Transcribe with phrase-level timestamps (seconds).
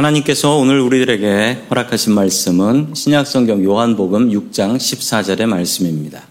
[0.00, 6.22] 하나님께서 오늘 우리들에게 허락하신 말씀은 신약성경 요한복음 6장 14절의 말씀입니다.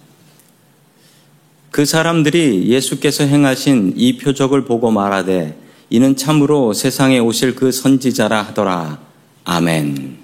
[1.70, 5.56] 그 사람들이 예수께서 행하신 이 표적을 보고 말하되
[5.92, 9.00] 이는 참으로 세상에 오실 그 선지자라 하더라.
[9.44, 10.18] 아멘.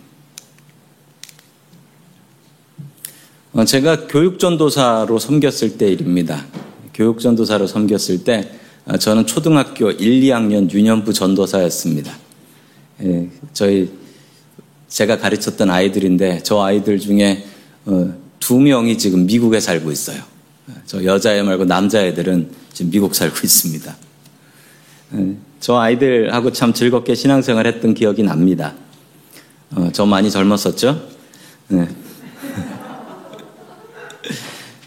[3.53, 6.45] 어, 제가 교육전도사로 섬겼을 때 일입니다.
[6.95, 8.51] 교육전도사로 섬겼을 때
[8.85, 12.24] 어, 저는 초등학교 1, 2학년 유년부 전도사였습니다.
[13.03, 13.91] 예, 저희
[14.87, 17.45] 제가 가르쳤던 아이들인데 저 아이들 중에
[17.85, 20.21] 어, 두 명이 지금 미국에 살고 있어요.
[20.85, 23.95] 저 여자애 말고 남자애들은 지금 미국 살고 있습니다.
[25.15, 28.73] 예, 저 아이들하고 참 즐겁게 신앙생활 했던 기억이 납니다.
[29.71, 31.07] 어, 저 많이 젊었었죠?
[31.69, 31.87] 네.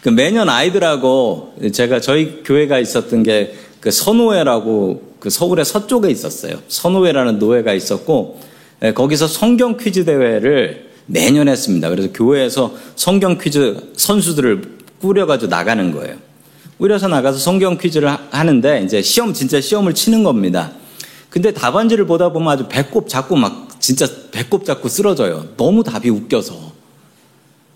[0.01, 6.59] 그 매년 아이들하고 제가 저희 교회가 있었던 게 그 선호회라고 그 서울의 서쪽에 있었어요.
[6.67, 8.39] 선호회라는 노회가 있었고
[8.83, 11.89] 예, 거기서 성경 퀴즈 대회를 매년 했습니다.
[11.89, 16.15] 그래서 교회에서 성경 퀴즈 선수들을 꾸려가지고 나가는 거예요.
[16.77, 20.71] 꾸려서 나가서 성경 퀴즈를 하는데 이제 시험 진짜 시험을 치는 겁니다.
[21.29, 25.49] 근데 답안지를 보다 보면 아주 배꼽 잡고 막 진짜 배꼽 잡고 쓰러져요.
[25.57, 26.71] 너무 답이 웃겨서.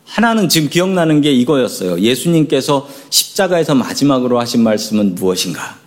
[0.05, 1.99] 하나는 지금 기억나는 게 이거였어요.
[1.99, 5.77] 예수님께서 십자가에서 마지막으로 하신 말씀은 무엇인가?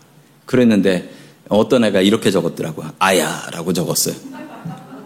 [0.47, 1.16] 그랬는데
[1.49, 2.93] 어떤 애가 이렇게 적었더라고요.
[2.99, 4.15] 아야 라고 적었어요.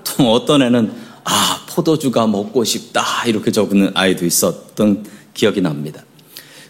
[0.05, 0.93] 또 어떤 애는
[1.25, 6.03] 아 포도주가 먹고 싶다 이렇게 적는 아이도 있었던 기억이 납니다.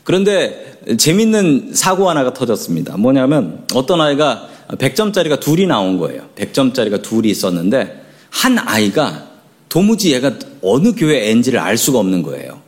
[0.04, 2.96] 그런데 재밌는 사고 하나가 터졌습니다.
[2.96, 6.28] 뭐냐면 어떤 아이가 100점짜리가 둘이 나온 거예요.
[6.36, 9.28] 100점짜리가 둘이 있었는데 한 아이가
[9.68, 10.32] 도무지 얘가
[10.62, 12.60] 어느 교회 앤지를 알 수가 없는 거예요.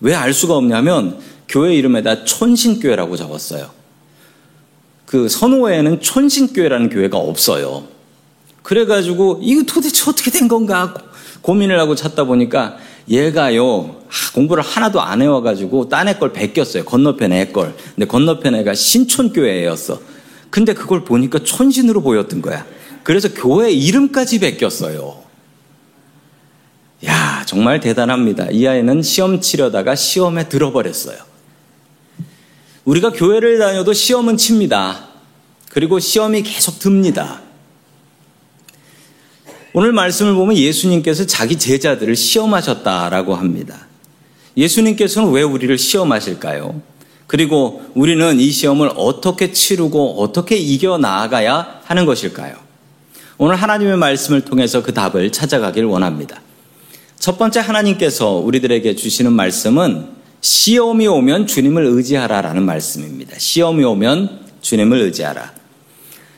[0.00, 3.70] 왜 알 수가 없냐면 교회 이름에다 촌신교회라고 적었어요.
[5.08, 7.84] 그 선호회에는 촌신교회라는 교회가 없어요.
[8.62, 10.92] 그래가지고 이거 도대체 어떻게 된 건가
[11.40, 12.76] 고민을 하고 찾다 보니까
[13.08, 14.02] 얘가요
[14.34, 16.84] 공부를 하나도 안 해와가지고 딴 애 걸 베꼈어요.
[16.84, 17.74] 건너편 애 걸.
[17.94, 19.98] 근데 건너편 애가 신촌교회였어.
[20.50, 22.66] 근데 그걸 보니까 촌신으로 보였던 거야.
[23.02, 25.22] 그래서 교회 이름까지 베꼈어요.
[27.06, 28.48] 야, 정말 대단합니다.
[28.50, 31.16] 이 아이는 시험 치려다가 시험에 들어버렸어요.
[32.88, 35.08] 우리가 교회를 다녀도 시험은 칩니다.
[35.68, 37.42] 그리고 시험이 계속 듭니다.
[39.74, 43.86] 오늘 말씀을 보면 예수님께서 자기 제자들을 시험하셨다라고 합니다.
[44.56, 46.80] 예수님께서는 왜 우리를 시험하실까요?
[47.26, 52.56] 그리고 우리는 이 시험을 어떻게 치르고 어떻게 이겨 나아가야 하는 것일까요?
[53.36, 56.40] 오늘 하나님의 말씀을 통해서 그 답을 찾아가길 원합니다.
[57.18, 63.38] 첫 번째 하나님께서 우리들에게 주시는 말씀은 시험이 오면 주님을 의지하라라는 말씀입니다.
[63.38, 65.52] 시험이 오면 주님을 의지하라.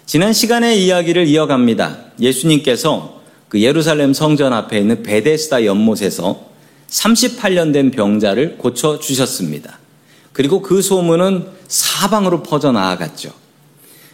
[0.06, 1.98] 지난 시간에 이야기를 이어갑니다.
[2.20, 6.50] 예수님께서 그 예루살렘 성전 앞에 있는 베데스다 연못에서
[6.88, 9.78] 38년 된 병자를 고쳐 주셨습니다.
[10.32, 13.32] 그리고 그 소문은 사방으로 퍼져 나아갔죠.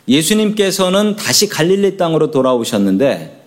[0.09, 3.45] 예수님께서는 다시 갈릴리 땅으로 돌아오셨는데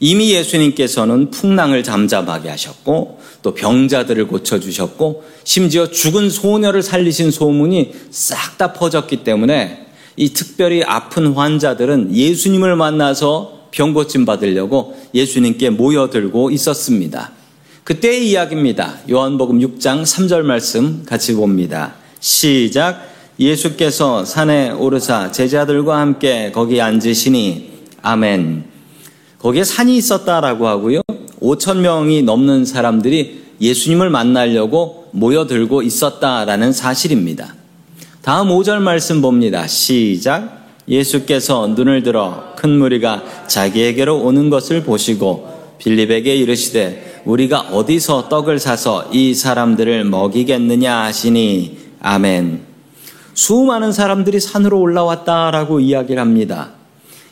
[0.00, 8.72] 이미 예수님께서는 풍랑을 잠잠하게 하셨고 또 병자들을 고쳐주셨고 심지어 죽은 소녀를 살리신 소문이 싹 다
[8.72, 9.86] 퍼졌기 때문에
[10.16, 17.32] 이 특별히 아픈 환자들은 예수님을 만나서 병 고침 받으려고 예수님께 모여들고 있었습니다.
[17.84, 18.98] 그때의 이야기입니다.
[19.10, 21.94] 요한복음 6장 3절 말씀 같이 봅니다.
[22.20, 23.10] 시작.
[23.40, 27.72] 예수께서 산에 오르사 제자들과 함께 거기 앉으시니
[28.02, 28.64] 아멘.
[29.38, 31.00] 거기에 산이 있었다라고 하고요.
[31.42, 37.54] 5천 명이 넘는 사람들이 예수님을 만나려고 모여들고 있었다라는 사실입니다.
[38.22, 39.66] 다음 5절 말씀 봅니다.
[39.66, 40.62] 시작.
[40.88, 49.10] 예수께서 눈을 들어 큰 무리가 자기에게로 오는 것을 보시고 빌립에게 이르시되 우리가 어디서 떡을 사서
[49.12, 52.62] 이 사람들을 먹이겠느냐 하시니 아멘.
[53.34, 56.70] 수많은 사람들이 산으로 올라왔다라고 이야기를 합니다.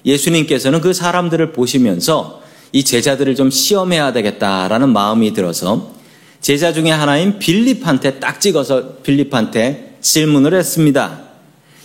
[0.05, 2.40] 예수님께서는 그 사람들을 보시면서
[2.73, 5.93] 이 제자들을 좀 시험해야 되겠다라는 마음이 들어서
[6.41, 11.21] 제자 중에 하나인 빌립한테 딱 찍어서 빌립한테 질문을 했습니다.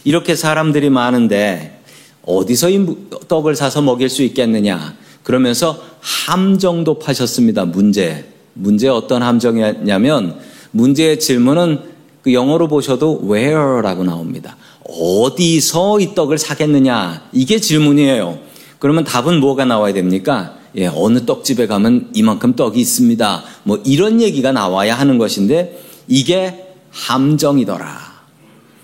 [0.04, 1.82] 이렇게 사람들이 많은데
[2.24, 2.86] 어디서 이
[3.28, 4.96] 떡을 사서 먹일 수 있겠느냐?
[5.24, 7.66] 그러면서 함정도 파셨습니다.
[7.66, 8.26] 문제.
[8.54, 10.40] 문제 어떤 함정이었냐면
[10.72, 11.80] 문제의 질문은
[12.22, 14.56] 그 영어로 보셔도 where라고 나옵니다.
[14.88, 17.30] 어디서 이 떡을 사겠느냐?
[17.34, 18.40] 이게 질문이에요.
[18.80, 20.58] 그러면 답은 뭐가 나와야 됩니까?
[20.78, 23.44] 예, 어느 떡집에 가면 이만큼 떡이 있습니다.
[23.64, 28.16] 뭐 이런 얘기가 나와야 하는 것인데 이게 함정이더라.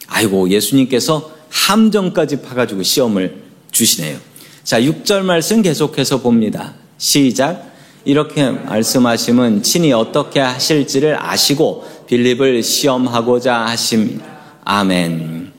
[0.08, 4.18] 아이고, 예수님께서 함정까지 파가지고 시험을 주시네요.
[4.64, 6.74] 자, 6절 말씀 계속해서 봅니다.
[6.98, 7.72] 시작.
[8.06, 14.26] 이렇게 말씀하시면 친히 어떻게 하실지를 아시고 빌립을 시험하고자 하십니다.
[14.64, 15.52] 아멘.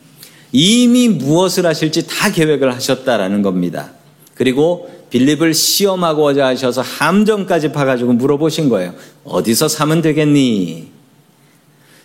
[0.53, 3.93] 이미 무엇을 하실지 다 계획을 하셨다라는 겁니다.
[4.35, 8.95] 그리고 빌립을 시험하고자 하셔서 함정까지 파가지고 물어보신 거예요.
[9.25, 10.89] 어디서 사면 되겠니?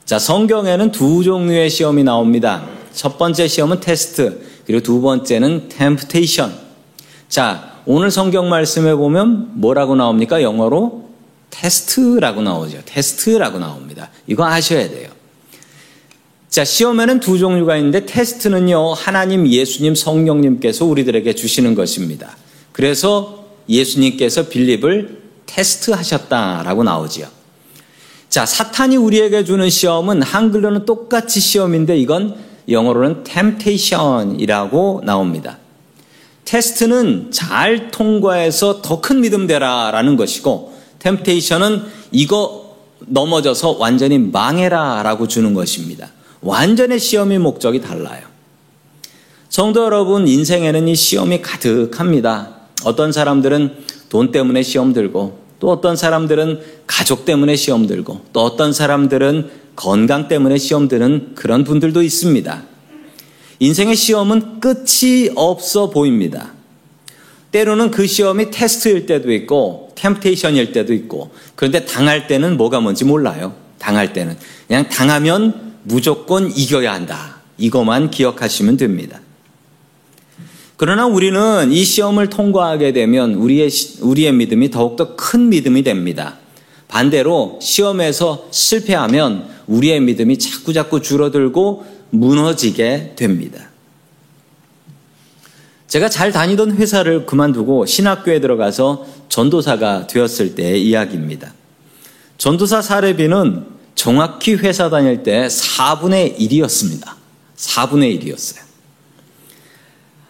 [0.04, 2.68] 자, 성경에는 두 종류의 시험이 나옵니다.
[2.94, 6.54] 첫 번째 시험은 테스트, 그리고 두 번째는 템프테이션.
[7.30, 10.42] 자, 오늘 성경 말씀에 보면 뭐라고 나옵니까?
[10.42, 11.09] 영어로
[11.50, 12.81] 테스트라고 나오죠.
[12.83, 14.09] 테스트라고 나옵니다.
[14.27, 15.09] 이거 아셔야 돼요.
[16.50, 22.36] 자, 시험에는 두 종류가 있는데 테스트는요, 하나님, 예수님, 성령님께서 우리들에게 주시는 것입니다.
[22.77, 27.27] 그래서 예수님께서 빌립을 테스트하셨다라고 나오지요.
[28.29, 32.35] 자, 사탄이 우리에게 주는 시험은 한글로는 똑같이 시험인데 이건
[32.69, 35.57] 영어로는 temptation이라고 나옵니다.
[36.45, 41.81] 테스트는 잘 통과해서 더 큰 믿음 되라라는 것이고 temptation은
[42.12, 46.12] 이거 넘어져서 완전히 망해라라고 주는 것입니다.
[46.41, 48.21] 완전의 시험의 목적이 달라요.
[49.50, 52.56] 성도 여러분, 인생에는 이 시험이 가득합니다.
[52.87, 53.73] 어떤 사람들은
[54.09, 60.27] 돈 때문에 시험 들고, 또 어떤 사람들은 가족 때문에 시험 들고, 또 어떤 사람들은 건강
[60.27, 62.63] 때문에 시험 드는 그런 분들도 있습니다.
[63.59, 66.53] 인생의 시험은 끝이 없어 보입니다.
[67.51, 73.53] 때로는 그 시험이 테스트일 때도 있고, 템테이션일 때도 있고, 그런데 당할 때는 뭐가 뭔지 몰라요.
[73.79, 74.37] 당할 때는.
[74.67, 77.41] 그냥 당하면 무조건 이겨야 한다.
[77.57, 79.19] 이것만 기억하시면 됩니다.
[80.77, 83.69] 그러나 우리는 이 시험을 통과하게 되면 우리의,
[84.01, 86.38] 우리의 믿음이 더욱더 큰 믿음이 됩니다.
[86.88, 93.69] 반대로 시험에서 실패하면 우리의 믿음이 자꾸자꾸 줄어들고 무너지게 됩니다.
[95.88, 101.53] 제가 잘 다니던 회사를 그만두고 신학교에 들어가서 전도사가 되었을 때의 이야기입니다.
[102.38, 103.65] 전도사 사례비는
[103.95, 107.13] 정확히 회사 다닐 때 4분의 1이었습니다.
[107.56, 108.66] 4분의 1이었어요.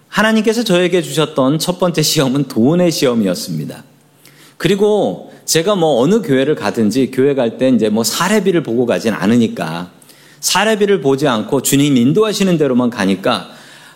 [0.09, 3.83] 하나님께서 저에게 주셨던 첫 번째 시험은 돈의 시험이었습니다.
[4.57, 9.91] 그리고 제가 뭐 어느 교회를 가든지 교회 갈 때 이제 뭐 사례비를 보고 가진 않으니까
[10.39, 13.49] 사례비를 보지 않고 주님 인도하시는 대로만 가니까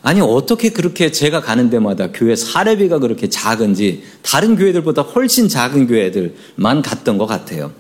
[0.04, 6.82] 아니 어떻게 그렇게 제가 가는 데마다 교회 사례비가 그렇게 작은지 다른 교회들보다 훨씬 작은 교회들만
[6.82, 7.72] 갔던 것 같아요.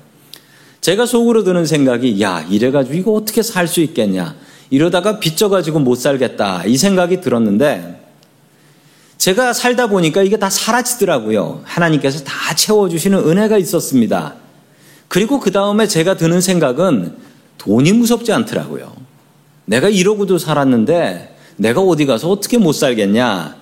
[0.82, 4.36] 제가 속으로 드는 생각이 야 이래가지고 이거 어떻게 살 수 있겠냐
[4.72, 8.01] 이러다가 빚져가지고 못 살겠다 이 생각이 들었는데
[9.22, 11.62] 제가 살다 보니까 이게 다 사라지더라고요.
[11.64, 14.34] 하나님께서 다 채워주시는 은혜가 있었습니다.
[15.08, 17.18] 그리고 그 다음에 제가 드는 생각은
[17.60, 18.92] 돈이 무섭지 않더라고요.
[19.66, 23.58] 내가 이러고도 살았는데 내가 어디 가서 어떻게 못 살겠냐.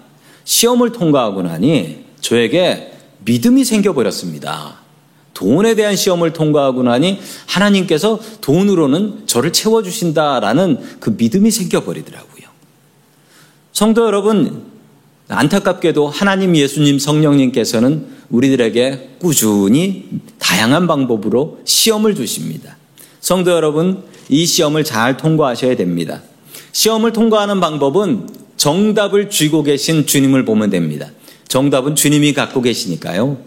[0.45, 2.93] 시험을 통과하고 나니 저에게
[3.25, 4.77] 믿음이 생겨버렸습니다.
[5.33, 12.47] 돈에 대한 시험을 통과하고 나니 하나님께서 돈으로는 저를 채워주신다라는 그 믿음이 생겨버리더라고요.
[13.73, 14.68] 성도 여러분,
[15.29, 20.05] 안타깝게도 하나님 예수님 성령님께서는 우리들에게 꾸준히
[20.39, 22.77] 다양한 방법으로 시험을 주십니다.
[23.21, 26.21] 성도 여러분, 이 시험을 잘 통과하셔야 됩니다.
[26.71, 28.27] 시험을 통과하는 방법은
[28.57, 31.07] 정답을 쥐고 계신 주님을 보면 됩니다.
[31.47, 33.37] 정답은 주님이 갖고 계시니까요.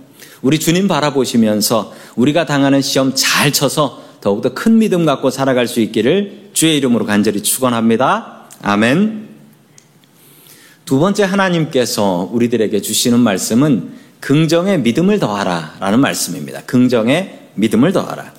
[0.41, 6.51] 우리 주님 바라보시면서 우리가 당하는 시험 잘 쳐서 더욱더 큰 믿음 갖고 살아갈 수 있기를
[6.53, 8.49] 주의 이름으로 간절히 축원합니다.
[8.63, 9.22] 아멘.
[10.85, 16.63] 두 번째 하나님께서 우리들에게 주시는 말씀은 긍정의 믿음을 더하라 라는 말씀입니다.
[16.63, 18.33] 긍정의 믿음을 더하라.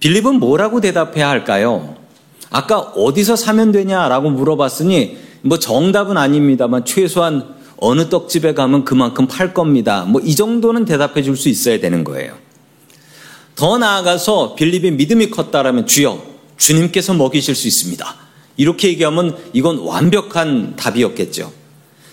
[0.00, 1.96] 빌립은 뭐라고 대답해야 할까요?
[2.50, 10.04] 아까 어디서 사면 되냐라고 물어봤으니 뭐 정답은 아닙니다만 최소한 어느 떡집에 가면 그만큼 팔 겁니다.
[10.04, 12.34] 뭐 이 정도는 대답해 줄 수 있어야 되는 거예요.
[13.54, 16.22] 더 나아가서 빌립의 믿음이 컸다라면 주여
[16.56, 18.27] 주님께서 먹이실 수 있습니다.
[18.58, 21.50] 이렇게 얘기하면 이건 완벽한 답이었겠죠.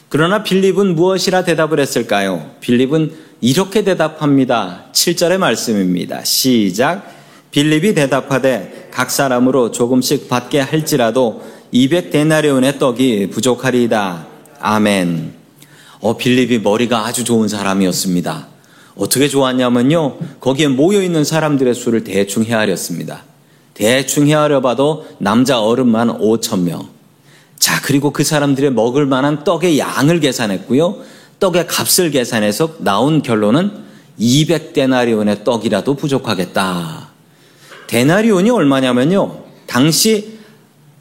[0.07, 2.51] 그러나 빌립은 무엇이라 대답을 했을까요?
[2.61, 3.11] 빌립은
[3.41, 4.85] 이렇게 대답합니다.
[4.93, 6.23] 7절의 말씀입니다.
[6.23, 7.13] 시작.
[7.51, 14.27] 빌립이 대답하되 각 사람으로 조금씩 받게 할지라도 200데나리온의 떡이 부족하리이다.
[14.61, 15.33] 아멘.
[15.99, 18.47] 어, 빌립이 머리가 아주 좋은 사람이었습니다.
[18.95, 20.17] 어떻게 좋았냐면요.
[20.39, 23.23] 거기에 모여 있는 사람들의 수를 대충 헤아렸습니다.
[23.75, 26.89] 대충 헤아려 봐도 남자 어른만 5천 명.
[27.59, 30.97] 자, 그리고 그 사람들의 먹을 만한 떡의 양을 계산했고요.
[31.39, 33.83] 떡의 값을 계산해서 나온 결론은
[34.19, 37.09] 200데나리온의 떡이라도 부족하겠다.
[37.87, 39.43] 데나리온이 얼마냐면요.
[39.67, 40.39] 당시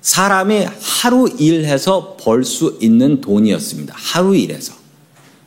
[0.00, 3.95] 사람이 하루 일해서 벌 수 있는 돈이었습니다.
[3.97, 4.75] 하루 일해서.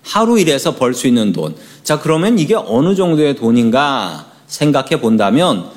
[0.01, 1.55] 하루 일해서 벌 수 있는 돈.
[1.83, 5.69] 자, 그러면 이게 어느 정도의 돈인가 생각해 본다면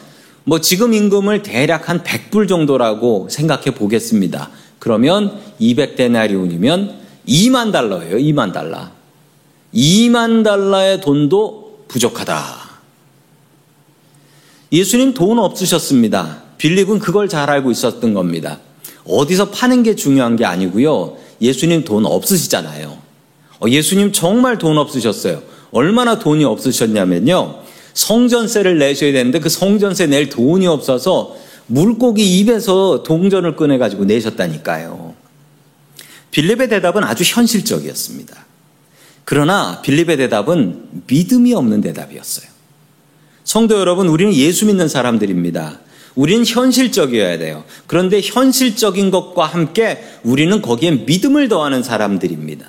[0.44, 4.50] 뭐 지금 임금을 대략 한 100불 정도라고 생각해 보겠습니다.
[4.78, 6.94] 그러면 200데나리온이면
[7.28, 8.16] 2만 달러예요.
[8.16, 8.88] 2만 달러.
[9.74, 12.70] 2만 달러의 돈도 부족하다.
[14.72, 16.42] 예수님 돈 없으셨습니다.
[16.58, 18.58] 빌립은 그걸 잘 알고 있었던 겁니다.
[19.04, 21.16] 어디서 파는 게 중요한 게 아니고요.
[21.40, 22.98] 예수님 돈 없으시잖아요.
[23.60, 25.42] 어, 예수님 정말 돈 없으셨어요.
[25.72, 27.60] 얼마나 돈이 없으셨냐면요.
[27.94, 35.14] 성전세를 내셔야 되는데 그 성전세 낼 돈이 없어서 물고기 입에서 동전을 꺼내가지고 내셨다니까요.
[36.30, 38.46] 빌립의 대답은 아주 현실적이었습니다.
[39.24, 42.48] 그러나 빌립의 대답은 믿음이 없는 대답이었어요.
[43.44, 45.80] 성도 여러분, 우리는 예수 믿는 사람들입니다.
[46.14, 47.64] 우리는 현실적이어야 돼요.
[47.86, 52.66] 그런데 현실적인 것과 함께 우리는 거기에 믿음을 더하는 사람들입니다.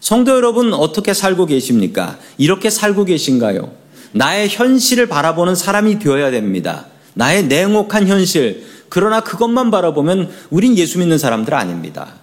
[0.00, 2.18] 성도 여러분, 어떻게 살고 계십니까?
[2.38, 3.83] 이렇게 살고 계신가요?
[4.14, 6.86] 나의 현실을 바라보는 사람이 되어야 됩니다.
[7.14, 8.64] 나의 냉혹한 현실.
[8.88, 12.14] 그러나 그것만 바라보면 우린 예수 믿는 사람들 아닙니다.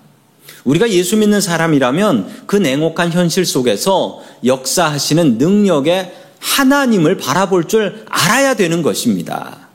[0.64, 8.82] 우리가 예수 믿는 사람이라면 그 냉혹한 현실 속에서 역사하시는 능력의 하나님을 바라볼 줄 알아야 되는
[8.82, 9.68] 것입니다.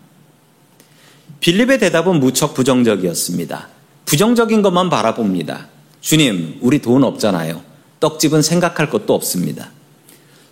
[1.41, 3.69] 빌립의 대답은 무척 부정적이었습니다.
[4.07, 5.69] 부정적인 것만 바라봅니다.
[6.01, 7.63] 주님, 우리 돈 없잖아요.
[8.01, 9.71] 떡집은 생각할 것도 없습니다.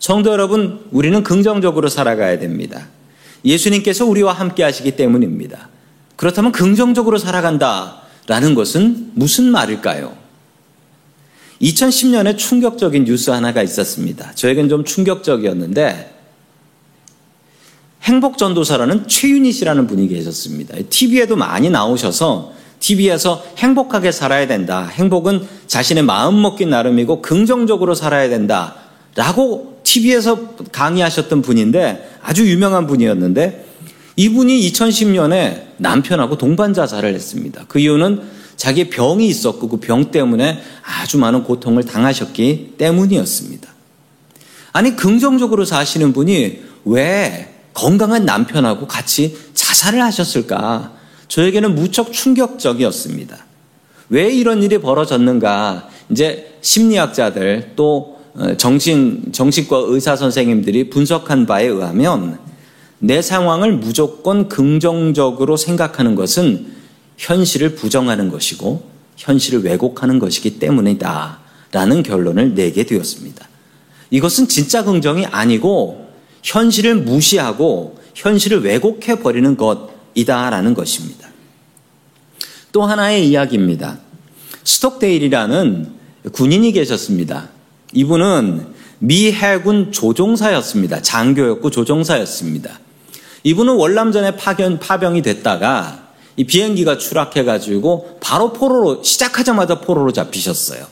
[0.04, 2.88] 성도 여러분, 우리는 긍정적으로 살아가야 됩니다.
[3.42, 5.70] 예수님께서 우리와 함께 하시기 때문입니다.
[6.16, 8.02] 그렇다면 긍정적으로 살아간다.
[8.26, 10.14] 라는 것은 무슨 말일까요?
[11.62, 14.32] 2010년에 충격적인 뉴스 하나가 있었습니다.
[14.34, 16.14] 저에겐 좀 충격적이었는데
[18.02, 20.76] 행복 전도사라는 최윤희 씨라는 분이 계셨습니다.
[20.90, 24.86] TV에도 많이 나오셔서 TV에서 행복하게 살아야 된다.
[24.86, 28.74] 행복은 자신의 마음 먹기 나름이고 긍정적으로 살아야 된다.
[29.16, 33.64] 라고 TV에서 강의하셨던 분인데 아주 유명한 분이었는데
[34.16, 37.64] 이분이 2010년에 남편하고 동반 자살을 했습니다.
[37.68, 38.22] 그 이유는
[38.56, 43.68] 자기 병이 있었고 그 병 때문에 아주 많은 고통을 당하셨기 때문이었습니다.
[44.72, 50.92] 아니 긍정적으로 사시는 분이 왜 건강한 남편하고 같이 자살을 하셨을까?
[51.28, 53.36] 저에게는 무척 충격적이었습니다.
[54.10, 55.88] 왜 이런 일이 벌어졌는가?
[56.10, 58.13] 이제 심리학자들 또 어,
[58.58, 62.38] 정신, 정신과 의사 선생님들이 분석한 바에 의하면
[62.98, 66.72] 내 상황을 무조건 긍정적으로 생각하는 것은
[67.16, 71.38] 현실을 부정하는 것이고 현실을 왜곡하는 것이기 때문이다.
[71.70, 73.48] 라는 결론을 내게 되었습니다.
[74.10, 76.08] 이것은 진짜 긍정이 아니고
[76.42, 81.28] 현실을 무시하고 현실을 왜곡해 버리는 것이다라는 것입니다.
[82.70, 83.98] 또 하나의 이야기입니다.
[84.62, 85.92] 스톡데일이라는
[86.32, 87.50] 군인이 계셨습니다.
[87.94, 88.66] 이분은
[88.98, 91.02] 미 해군 조종사였습니다.
[91.02, 92.78] 장교였고 조종사였습니다.
[93.44, 96.04] 이분은 월남전에 파견, 파병이 됐다가
[96.36, 100.86] 이 비행기가 추락해가지고 바로 포로로, 시작하자마자 포로로 잡히셨어요.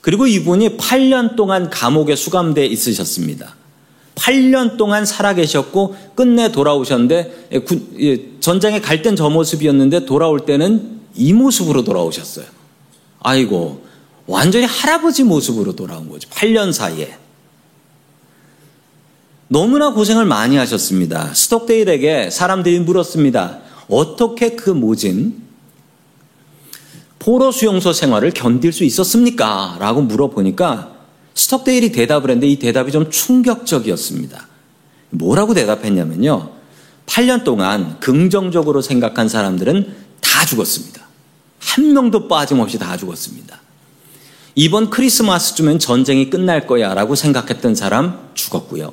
[0.00, 3.54] 그리고 이분이 8년 동안 감옥에 수감돼 있으셨습니다.
[4.14, 7.60] 8년 동안 살아계셨고 끝내 돌아오셨는데 예,
[8.00, 12.44] 예, 전장에 갈 땐 저 모습이었는데 돌아올 때는 이 모습으로 돌아오셨어요.
[13.20, 13.81] 아이고
[14.26, 16.28] 완전히 할아버지 모습으로 돌아온 거죠.
[16.30, 17.16] 8년 사이에.
[19.48, 21.34] 너무나 고생을 많이 하셨습니다.
[21.34, 23.60] 스톡데일에게 사람들이 물었습니다.
[23.88, 25.42] 어떻게 그 모진
[27.18, 29.76] 포로 수용소 생활을 견딜 수 있었습니까?
[29.78, 30.92] 라고 물어보니까
[31.34, 34.48] 스톡데일이 대답을 했는데 이 대답이 좀 충격적이었습니다.
[35.10, 36.50] 뭐라고 대답했냐면요.
[37.06, 41.02] 8년 동안 긍정적으로 생각한 사람들은 다 죽었습니다.
[41.58, 43.61] 한 명도 빠짐없이 다 죽었습니다.
[44.54, 48.92] 이번 크리스마스쯤엔 전쟁이 끝날 거야 라고 생각했던 사람 죽었고요.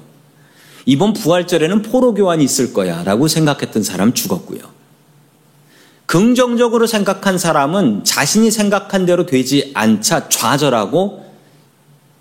[0.86, 4.62] 이번 부활절에는 포로 교환이 있을 거야 라고 생각했던 사람 죽었고요.
[6.06, 11.26] 긍정적으로 생각한 사람은 자신이 생각한 대로 되지 않자 좌절하고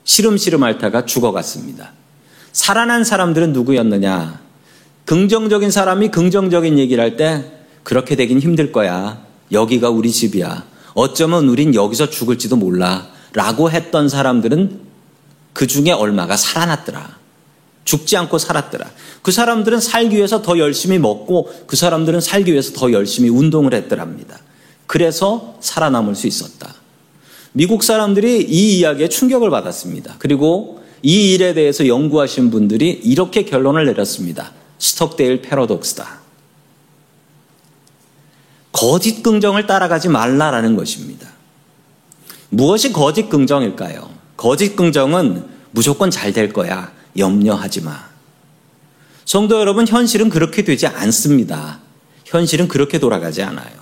[0.05, 1.93] 시름시름 앓다가 죽어갔습니다.
[2.53, 4.41] 살아난 사람들은 누구였느냐?
[5.07, 7.53] 긍정적인 사람이 긍정적인 얘기를 할 때
[7.83, 9.23] 그렇게 되긴 힘들 거야.
[9.53, 10.65] 여기가 우리 집이야.
[10.93, 13.07] 어쩌면 우린 여기서 죽을지도 몰라.
[13.33, 14.81] 라고 했던 사람들은
[15.53, 17.19] 그 중에 얼마가 살아났더라.
[17.85, 18.91] 죽지 않고 살았더라.
[19.23, 24.39] 그 사람들은 살기 위해서 더 열심히 먹고 그 사람들은 살기 위해서 더 열심히 운동을 했더랍니다.
[24.87, 26.75] 그래서 살아남을 수 있었다.
[27.53, 30.17] 미국 사람들이 이 이야기에 충격을 받았습니다.
[30.19, 34.53] 그리고 이 일에 대해서 연구하신 분들이 이렇게 결론을 내렸습니다.
[34.79, 36.21] 스톡데일 패러독스다.
[38.73, 41.38] 거짓 긍정을 따라가지 말라라는 것입니다.
[42.51, 44.11] 무엇이 거짓 긍정일까요?
[44.37, 46.93] 거짓 긍정은 무조건 잘 될 거야.
[47.17, 48.09] 염려하지 마.
[49.25, 51.81] 성도 여러분, 현실은 그렇게 되지 않습니다.
[52.25, 53.79] 현실은 그렇게 돌아가지 않아요.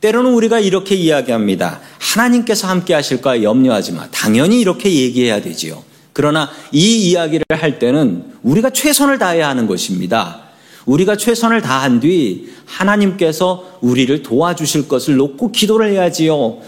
[0.00, 1.80] 때로는 우리가 이렇게 이야기합니다.
[1.98, 3.42] 하나님께서 함께 하실 거야.
[3.42, 4.08] 염려하지 마.
[4.10, 5.82] 당연히 이렇게 얘기해야 되지요.
[6.12, 10.43] 그러나 이 이야기를 할 때는 우리가 최선을 다해야 하는 것입니다.
[10.86, 16.58] 우리가 최선을 다한 뒤 하나님께서 우리를 도와주실 것을 놓고 기도를 해야지요.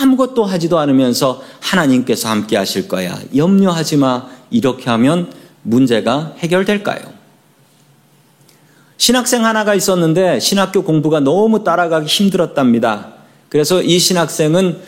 [0.00, 3.18] 아무것도 하지도 않으면서 하나님께서 함께 하실 거야.
[3.34, 4.26] 염려하지 마.
[4.50, 7.20] 이렇게 하면 문제가 해결될까요?
[8.96, 13.14] 신학생 하나가 있었는데 신학교 공부가 너무 따라가기 힘들었답니다.
[13.48, 14.78] 그래서 이 신학생은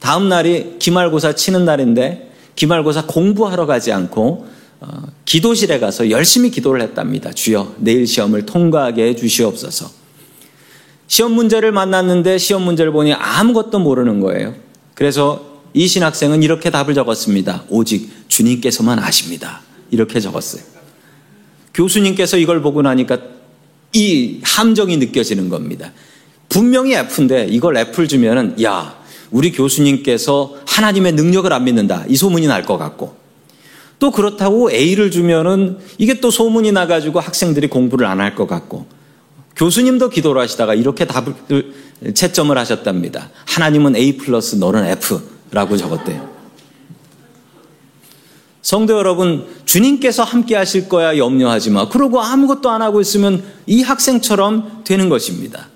[0.00, 4.60] 다음 날이 기말고사 치는 날인데 기말고사 공부하러 가지 않고 어,
[5.24, 7.32] 기도실에 가서 열심히 기도를 했답니다.
[7.32, 9.90] 주여, 내일 시험을 통과하게 해 주시옵소서.
[11.06, 14.54] 시험 문제를 만났는데 시험 문제를 보니 아무것도 모르는 거예요.
[14.94, 17.64] 그래서 이 신학생은 이렇게 답을 적었습니다.
[17.68, 19.60] 오직 주님께서만 아십니다.
[19.90, 20.62] 이렇게 적었어요.
[21.74, 23.18] 교수님께서 이걸 보고 나니까
[23.94, 25.92] 이 함정이 느껴지는 겁니다.
[26.48, 28.98] 분명히 F인데 이걸 F를 주면은 야,
[29.30, 32.04] 우리 교수님께서 하나님의 능력을 안 믿는다.
[32.08, 33.21] 이 소문이 날 것 같고
[34.02, 38.86] 또 그렇다고 A를 주면은 이게 또 소문이 나가지고 학생들이 공부를 안 할 것 같고
[39.54, 41.72] 교수님도 기도를 하시다가 이렇게 답을
[42.12, 43.30] 채점을 하셨답니다.
[43.46, 46.28] 하나님은 A 플러스 너는 F라고 적었대요.
[48.60, 51.88] 성도 여러분, 주님께서 함께 하실 거야 염려하지 마.
[51.88, 55.68] 그러고 아무것도 안 하고 있으면 이 학생처럼 되는 것입니다.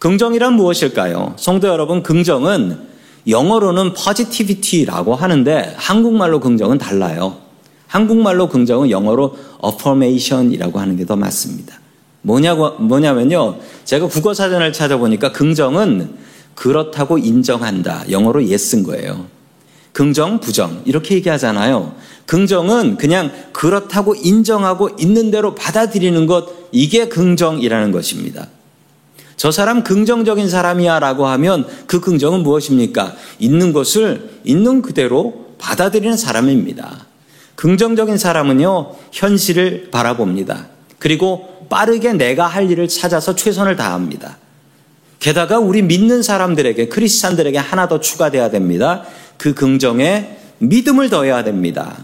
[0.00, 1.36] 긍정이란 무엇일까요?
[1.38, 2.95] 성도 여러분, 긍정은
[3.28, 7.38] 영어로는 positivity라고 하는데 한국말로 긍정은 달라요.
[7.86, 11.80] 한국말로 긍정은 영어로 affirmation이라고 하는 게 더 맞습니다.
[12.22, 13.58] 뭐냐고, 뭐냐면요.
[13.84, 16.16] 제가 국어 사전을 찾아보니까 긍정은
[16.56, 18.10] 그렇다고 인정한다.
[18.10, 19.26] 영어로 yes인 거예요.
[19.92, 20.82] 긍정, 부정.
[20.84, 21.94] 이렇게 얘기하잖아요.
[22.26, 28.48] 긍정은 그냥 그렇다고 인정하고 있는 대로 받아들이는 것, 이게 긍정이라는 것입니다.
[29.36, 33.14] 저 사람 긍정적인 사람이야 라고 하면 그 긍정은 무엇입니까?
[33.38, 37.06] 있는 것을 있는 그대로 받아들이는 사람입니다.
[37.54, 40.68] 긍정적인 사람은요, 현실을 바라봅니다.
[40.98, 44.38] 그리고 빠르게 내가 할 일을 찾아서 최선을 다합니다.
[45.18, 49.04] 게다가 우리 믿는 사람들에게, 크리스찬들에게 하나 더 추가돼야 됩니다.
[49.36, 51.96] 그 긍정에 믿음을 더해야 됩니다.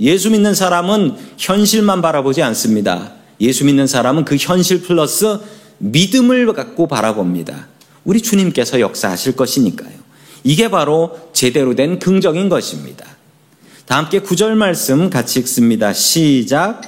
[0.00, 3.12] 예수 믿는 사람은 현실만 바라보지 않습니다.
[3.40, 5.38] 예수 믿는 사람은 그 현실 플러스
[5.80, 7.66] 믿음을 갖고 바라봅니다.
[8.04, 9.98] 우리 주님께서 역사하실 것이니까요.
[10.44, 13.04] 이게 바로 제대로 된 긍정인 것입니다.
[13.86, 15.92] 다 함께 구절 말씀 같이 읽습니다.
[15.92, 16.80] 시작.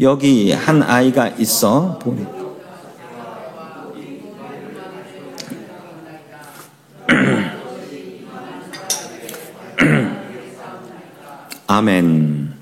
[0.00, 2.26] 여기 한 아이가 있어 보니.
[11.66, 12.52] 아멘.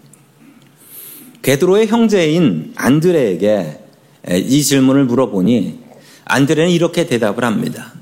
[1.42, 3.87] 베드로의 형제인 안드레에게
[4.30, 5.78] 이 질문을 물어보니
[6.24, 7.92] 안드레는 이렇게 대답을 합니다.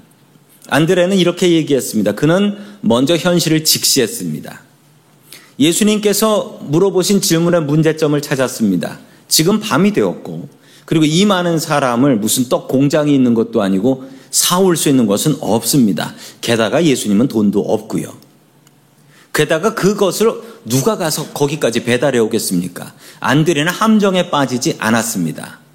[0.69, 2.13] 안드레는 이렇게 얘기했습니다.
[2.13, 4.61] 그는 먼저 현실을 직시했습니다.
[5.59, 8.99] 예수님께서 물어보신 질문의 문제점을 찾았습니다.
[9.29, 10.49] 지금 밤이 되었고,
[10.85, 16.15] 그리고 이 많은 사람을 무슨 떡 공장이 있는 것도 아니고 사올 수 있는 것은 없습니다.
[16.41, 18.13] 게다가 예수님은 돈도 없고요.
[19.33, 20.33] 게다가 그것을
[20.65, 22.95] 누가 가서 거기까지 배달해 오겠습니까?
[23.21, 25.66] 안드레는 함정에 빠지지 않았습니다.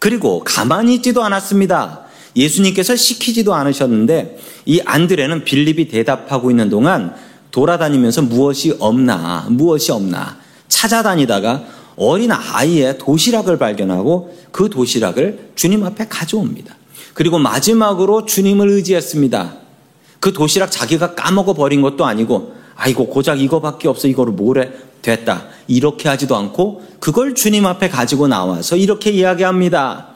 [0.00, 2.00] 그리고 가만히 있지도 않았습니다.
[2.34, 7.14] 예수님께서 시키지도 않으셨는데 이 안드레는 빌립이 대답하고 있는 동안
[7.50, 11.64] 돌아다니면서 무엇이 없나 무엇이 없나 찾아다니다가
[11.96, 16.74] 어린 아이의 도시락을 발견하고 그 도시락을 주님 앞에 가져옵니다.
[17.12, 19.56] 그리고 마지막으로 주님을 의지했습니다.
[20.18, 24.70] 그 도시락 자기가 까먹어 버린 것도 아니고 아이고 고작 이거밖에 없어 이거를 뭐래
[25.02, 25.46] 됐다.
[25.66, 30.08] 이렇게 하지도 않고 그걸 주님 앞에 가지고 나와서 이렇게 이야기합니다.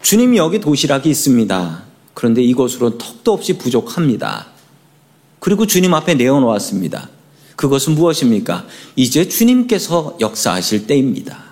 [0.00, 1.82] 주님 여기 도시락이 있습니다.
[2.14, 4.46] 그런데 이것으로 턱도 없이 부족합니다.
[5.38, 7.08] 그리고 주님 앞에 내어놓았습니다.
[7.56, 8.66] 그것은 무엇입니까?
[8.96, 11.44] 이제 주님께서 역사하실 때입니다.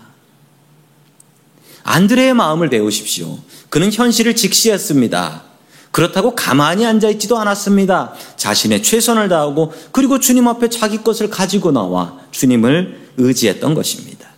[1.83, 3.39] 안드레의 마음을 배우십시오.
[3.69, 5.50] 그는 현실을 직시했습니다.
[5.91, 8.13] 그렇다고 가만히 앉아있지도 않았습니다.
[8.37, 14.29] 자신의 최선을 다하고 그리고 주님 앞에 자기 것을 가지고 나와 주님을 의지했던 것입니다.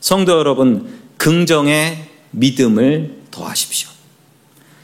[0.00, 3.88] 성도 여러분, 긍정의 믿음을 더하십시오.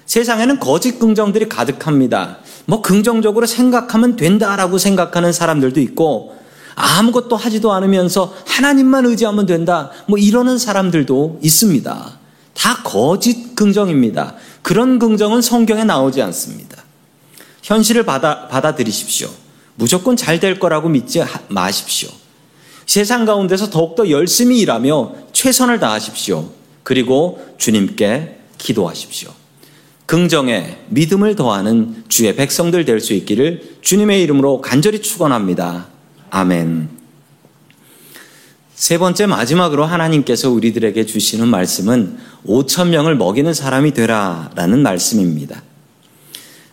[0.07, 2.39] 세상에는 거짓 긍정들이 가득합니다.
[2.65, 6.35] 뭐 긍정적으로 생각하면 된다라고 생각하는 사람들도 있고
[6.75, 9.91] 아무것도 하지도 않으면서 하나님만 의지하면 된다.
[10.07, 12.19] 뭐 이러는 사람들도 있습니다.
[12.55, 14.35] 다 거짓 긍정입니다.
[14.63, 16.85] 그런 긍정은 성경에 나오지 않습니다.
[17.63, 19.29] 현실을 받아, 받아들이십시오.
[19.75, 22.09] 무조건 잘 될 거라고 믿지 마십시오.
[22.87, 26.51] 세상 가운데서 더욱더 열심히 일하며 최선을 다하십시오.
[26.83, 29.31] 그리고 주님께 기도하십시오.
[30.07, 35.89] 긍정에 믿음을 더하는 주의 백성들 될 수 있기를 주님의 이름으로 간절히 축원합니다.
[36.31, 37.00] 아멘.
[38.81, 42.17] 세 번째 마지막으로 하나님께서 우리들에게 주시는 말씀은
[42.47, 45.63] 5천 명을 먹이는 사람이 되라라는 말씀입니다.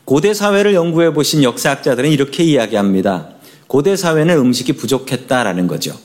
[0.06, 3.32] 고대 사회를 연구해 보신 역사학자들은 이렇게 이야기합니다.
[3.68, 5.98] 고대 사회는 음식이 부족했다라는 거죠.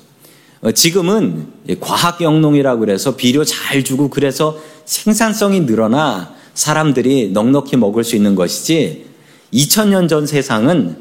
[0.62, 1.47] 어, 지금은
[1.79, 9.07] 과학 영농이라고 그래서 비료 잘 주고 그래서 생산성이 늘어나 사람들이 넉넉히 먹을 수 있는 것이지
[9.55, 10.97] 2000년 전 세상은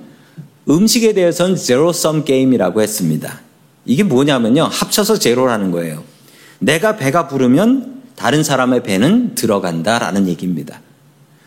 [0.70, 3.42] 음식에 대해서는 제로섬 게임이라고 했습니다.
[3.86, 4.64] 이게 뭐냐면요.
[4.64, 6.04] 합쳐서 제로라는 거예요.
[6.60, 10.82] 내가 배가 부르면 다른 사람의 배는 들어간다라는 얘기입니다.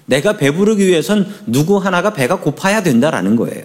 [0.07, 3.65] 내가 배부르기 위해선 누구 하나가 배가 고파야 된다라는 거예요.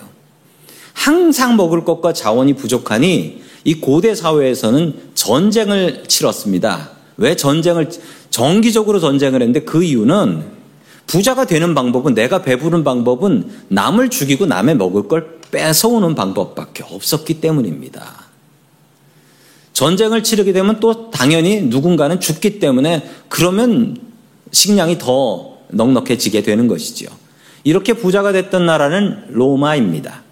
[0.93, 6.91] 항상 먹을 것과 자원이 부족하니 이 고대 사회에서는 전쟁을 치렀습니다.
[7.17, 7.89] 왜 전쟁을
[8.29, 10.59] 정기적으로 전쟁을 했는데 그 이유는
[11.07, 18.18] 부자가 되는 방법은 내가 배부른 방법은 남을 죽이고 남의 먹을 걸 뺏어오는 방법밖에 없었기 때문입니다.
[19.79, 23.95] 전쟁을 치르게 되면 또 당연히 누군가는 죽기 때문에 그러면
[24.51, 27.07] 식량이 더 넉넉해지게 되는 것이지요.
[27.63, 30.23] 이렇게 부자가 됐던 나라는 로마입니다.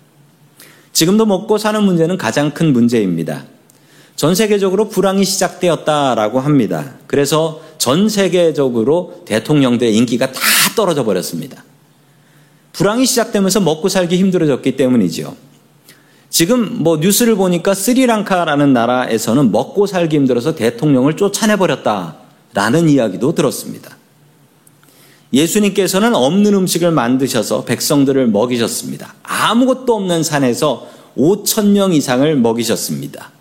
[0.92, 3.46] 지금도 먹고 사는 문제는 가장 큰 문제입니다.
[4.18, 6.96] 전 세계적으로 불황이 시작되었다라고 합니다.
[7.08, 10.42] 그래서 전 세계적으로 대통령들의 인기가 다
[10.76, 11.64] 떨어져 버렸습니다.
[12.74, 15.47] 불황이 시작되면서 먹고 살기 힘들어졌기 때문이지요.
[16.30, 23.98] 지금 뭐 뉴스를 보니까 스리랑카라는 나라에서는 먹고 살기 힘들어서 대통령을 쫓아내 버렸다라는 이야기도 들었습니다.
[25.34, 29.16] 예수님께서는 없는 음식을 만드셔서 백성들을 먹이셨습니다.
[29.24, 30.88] 아무것도 없는 산에서
[31.18, 33.32] 5천 명 이상을 먹이셨습니다.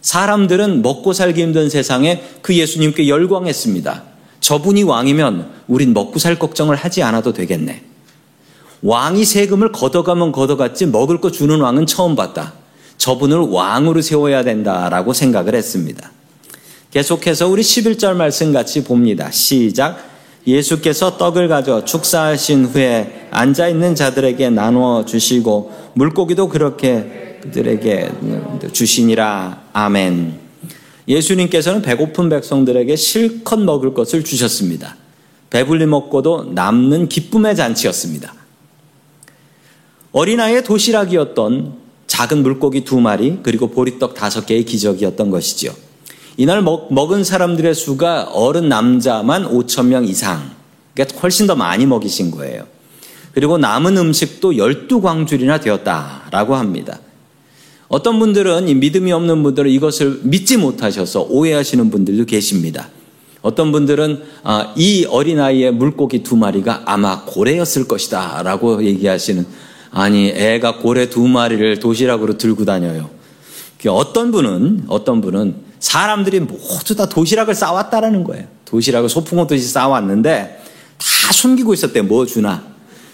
[0.00, 4.02] 사람들은 먹고 살기 힘든 세상에 그 예수님께 열광했습니다.
[4.40, 7.93] 저분이 왕이면 우린 먹고 살 걱정을 하지 않아도 되겠네.
[8.84, 12.52] 왕이 세금을 걷어가면 걷어갔지 먹을 거 주는 왕은 처음 봤다.
[12.98, 16.12] 저분을 왕으로 세워야 된다라고 생각을 했습니다.
[16.90, 19.30] 계속해서 우리 11절 말씀 같이 봅니다.
[19.30, 19.96] 시작.
[20.46, 28.12] 예수께서 떡을 가져 축사하신 후에 앉아 있는 자들에게 나누어 주시고 물고기도 그렇게 그들에게
[28.70, 29.62] 주시니라.
[29.72, 30.38] 아멘.
[31.08, 34.96] 예수님께서는 배고픈 백성들에게 실컷 먹을 것을 주셨습니다.
[35.48, 38.43] 배불리 먹고도 남는 기쁨의 잔치였습니다.
[40.14, 41.74] 어린아이의 도시락이었던
[42.06, 45.72] 작은 물고기 두 마리 그리고 보리떡 다섯 개의 기적이었던 것이지요.
[46.36, 50.52] 이날 먹, 먹은 사람들의 수가 어른 남자만 5천 명 이상.
[50.94, 52.64] 그러니까 훨씬 더 많이 먹이신 거예요.
[53.32, 57.00] 그리고 남은 음식도 12광줄이나 되었다라고 합니다.
[57.88, 62.88] 어떤 분들은 믿음이 없는 분들은 이것을 믿지 못하셔서 오해하시는 분들도 계십니다.
[63.42, 69.63] 어떤 분들은 아, 이 어린아이의 물고기 두 마리가 아마 고래였을 것이다 라고 얘기하시는
[69.94, 73.10] 아니 애가 고래 두 마리를 도시락으로 들고 다녀요.
[73.86, 78.46] 어떤 분은 어떤 분은 사람들이 모두 다 도시락을 싸왔다라는 거예요.
[78.64, 80.62] 도시락을 소풍 오듯이 싸왔는데
[80.98, 82.02] 다 숨기고 있었대.
[82.02, 82.64] 뭐 주나.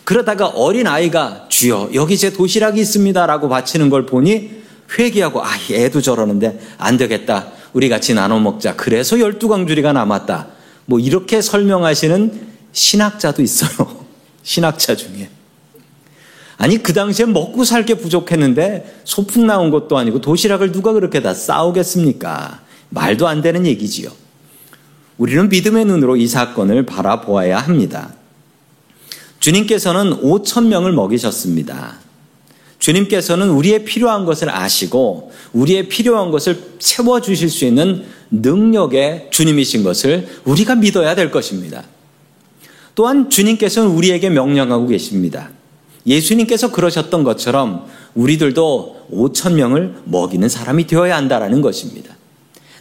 [0.05, 4.51] 그러다가 어린 아이가 주여 여기 제 도시락이 있습니다라고 바치는 걸 보니
[4.99, 7.49] 회개하고 아 애도 저러는데 안 되겠다.
[7.75, 8.75] 우리 같이 나눠 먹자.
[8.77, 10.47] 그래서 열두 광주리가 남았다.
[10.87, 14.07] 뭐 이렇게 설명하시는 신학자도 있어요.
[14.43, 15.29] 신학자 중에.
[16.61, 21.33] 아니 그 당시에 먹고 살 게 부족했는데 소풍 나온 것도 아니고 도시락을 누가 그렇게 다
[21.33, 22.61] 싸우겠습니까?
[22.91, 24.11] 말도 안 되는 얘기지요.
[25.17, 28.13] 우리는 믿음의 눈으로 이 사건을 바라보아야 합니다.
[29.39, 31.95] 주님께서는 5천 명을 먹이셨습니다.
[32.79, 40.29] 주님께서는 우리의 필요한 것을 아시고 우리의 필요한 것을 채워 주실 수 있는 능력의 주님이신 것을
[40.45, 41.85] 우리가 믿어야 될 것입니다.
[42.95, 45.51] 또한 주님께서는 우리에게 명령하고 계십니다.
[46.07, 52.17] 예수님께서 그러셨던 것처럼 우리들도 5천 명을 먹이는 사람이 되어야 한다라는 것입니다.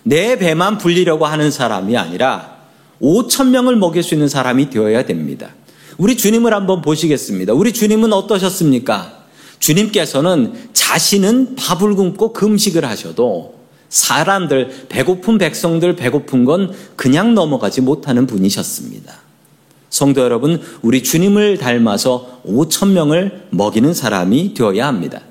[0.04, 2.60] 내 배만 불리려고 하는 사람이 아니라
[3.02, 5.50] 5천 명을 먹일 수 있는 사람이 되어야 됩니다.
[5.98, 7.54] 우리 주님을 한번 보시겠습니다.
[7.54, 9.20] 우리 주님은 어떠셨습니까?
[9.60, 19.19] 주님께서는 자신은 밥을 굶고 금식을 하셔도 사람들, 배고픈 백성들 배고픈 건 그냥 넘어가지 못하는 분이셨습니다.
[19.90, 25.22] 성도 여러분, 우리 주님을 닮아서 5천 명을 먹이는 사람이 되어야 합니다.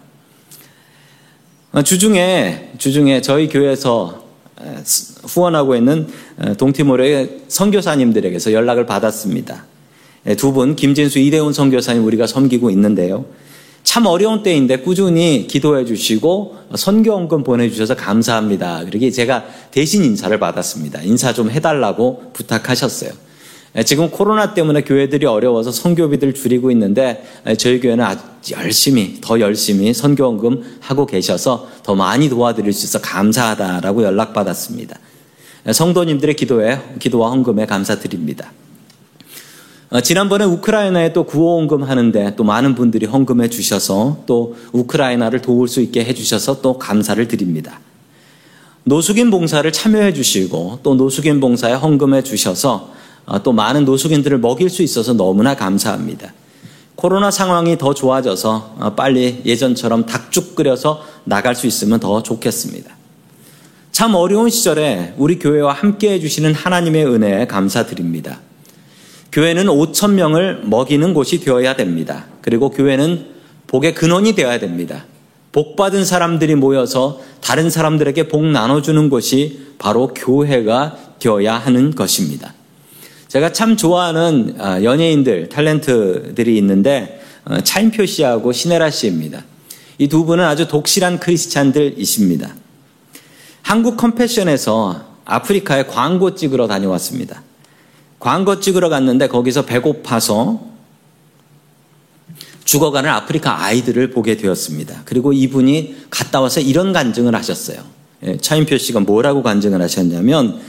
[1.85, 4.25] 주중에 주중에 저희 교회에서
[5.25, 6.09] 후원하고 있는
[6.59, 9.64] 동티모르의 선교사님들에게서 연락을 받았습니다.
[10.37, 13.27] 두 분, 김진수, 이대훈 선교사님 우리가 섬기고 있는데요.
[13.85, 18.85] 참 어려운 때인데 꾸준히 기도해 주시고 선교원금 보내주셔서 감사합니다.
[18.85, 21.03] 그러게 제가 대신 인사를 받았습니다.
[21.03, 23.28] 인사 좀 해달라고 부탁하셨어요.
[23.85, 27.24] 지금 코로나 때문에 교회들이 어려워서 선교비들 줄이고 있는데
[27.59, 34.02] 저희 교회는 아주 열심히 더 열심히 선교원금 하고 계셔서 더 많이 도와드릴 수 있어 감사하다라고
[34.04, 34.98] 연락받았습니다.
[35.70, 38.52] 성도님들의 기도에 기도와 헌금에 감사드립니다.
[39.90, 45.81] 어, 지난번에 우크라이나에 또 구호헌금 하는데 또 많은 분들이 헌금해 주셔서 또 우크라이나를 도울 수
[45.81, 47.81] 있게 해 주셔서 또 감사를 드립니다.
[48.85, 53.08] 노숙인 봉사를 참여해 주시고 또 노숙인 봉사에 헌금해 주셔서 어,
[53.43, 56.33] 또 많은 노숙인들을 먹일 수 있어서 너무나 감사합니다.
[56.95, 62.91] 코로나 상황이 더 좋아져서 어, 빨리 예전처럼 닭죽 끓여서 나갈 수 있으면 더 좋겠습니다.
[63.93, 68.41] 참 어려운 시절에 우리 교회와 함께 해주시는 하나님의 은혜에 감사드립니다.
[69.31, 72.25] 교회는 5천 명을 먹이는 곳이 되어야 됩니다.
[72.43, 73.27] 그리고 교회는
[73.69, 75.05] 복의 근원이 되어야 됩니다.
[75.53, 82.55] 복 받은 사람들이 모여서 다른 사람들에게 복 나눠주는 곳이 바로 교회가 되어야 하는 것입니다.
[83.29, 89.45] 제가 참 좋아하는 아, 연예인들, 탤런트들이 있는데 어, 차인표 씨하고 신혜라 씨입니다.
[89.99, 92.55] 이 두 분은 아주 독실한 크리스찬들이십니다.
[93.62, 97.43] 한국 컴패션에서 아프리카에 광고 찍으러 다녀왔습니다.
[98.19, 100.67] 광고 찍으러 갔는데 거기서 배고파서
[102.64, 105.03] 죽어가는 아프리카 아이들을 보게 되었습니다.
[105.05, 107.83] 그리고 이분이 갔다 와서 이런 간증을 하셨어요.
[108.25, 110.61] 예, 차인표 씨가 뭐라고 간증을 하셨냐면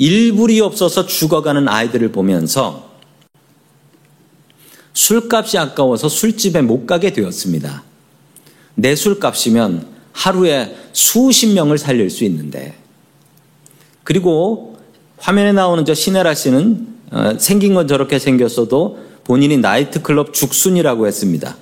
[0.00, 2.88] 일불이 없어서 죽어가는 아이들을 보면서
[4.94, 7.84] 술값이 아까워서 술집에 못 가게 되었습니다.
[8.76, 12.74] 내 술값이면 하루에 수십 명을 살릴 수 있는데
[14.02, 14.78] 그리고
[15.18, 21.58] 화면에 나오는 저 시네라 씨는 어, 생긴 건 저렇게 생겼어도 본인이 나이트클럽 죽순이라고 했습니다.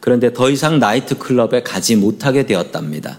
[0.00, 3.18] 그런데 더 이상 나이트클럽에 가지 못하게 되었답니다.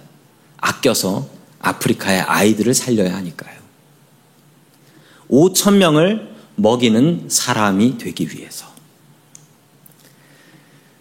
[0.57, 1.27] 아껴서
[1.59, 3.62] 아프리카의 아이들을 살려야 하니까요.
[5.33, 8.67] 5천 명을 먹이는 사람이 되기 위해서.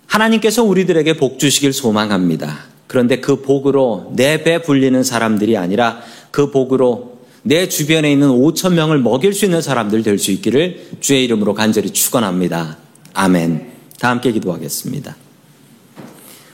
[0.07, 2.59] 하나님께서 우리들에게 복 주시길 소망합니다.
[2.87, 8.99] 그런데 그 복으로 내 배 불리는 사람들이 아니라 그 복으로 내 주변에 있는 5천 명을
[8.99, 12.79] 먹일 수 있는 사람들 될 수 있기를 주의 이름으로 간절히 축원합니다.
[13.14, 13.73] 아멘.
[13.99, 15.16] 다 함께 기도하겠습니다.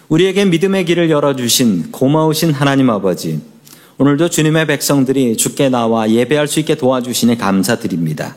[0.09, 3.41] 우리에게 믿음의 길을 열어 주신 고마우신 하나님 아버지,
[4.01, 8.37] 오늘도 주님의 백성들이 주께 나와 예배할 수 있게 도와주시니 감사드립니다.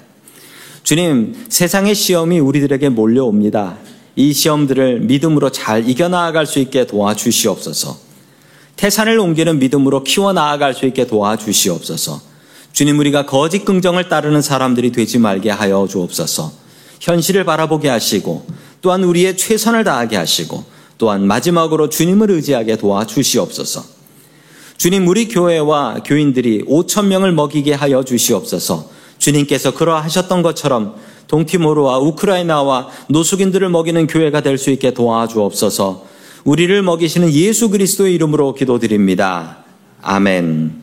[0.81, 3.77] 주님, 세상의 시험이 우리들에게 몰려옵니다.
[4.15, 7.95] 이 시험들을 믿음으로 잘 이겨나갈 수 있게 도와주시옵소서.
[8.75, 12.19] 태산을 옮기는 믿음으로 키워나갈 수 있게 도와주시옵소서.
[12.73, 16.51] 주님 우리가 거짓 긍정을 따르는 사람들이 되지 말게 하여 주옵소서.
[17.01, 18.47] 현실을 바라보게 하시고
[18.81, 20.63] 또한 우리의 최선을 다하게 하시고
[20.97, 24.00] 또한 마지막으로 주님을 의지하게 도와주시옵소서.
[24.81, 28.89] 주님 우리 교회와 교인들이 5천 명을 먹이게 하여 주시옵소서.
[29.19, 30.95] 주님께서 그러하셨던 것처럼
[31.27, 36.03] 동티모르와 우크라이나와 노숙인들을 먹이는 교회가 될 수 있게 도와주옵소서.
[36.45, 39.57] 우리를 먹이시는 예수 그리스도의 이름으로 기도드립니다.
[40.01, 40.80] 아멘.